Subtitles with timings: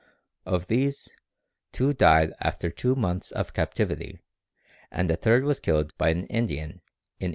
[0.47, 1.09] Of these,
[1.71, 4.19] two died after two months of captivity
[4.89, 6.81] and a third was killed by an Indian
[7.19, 7.29] in 1885.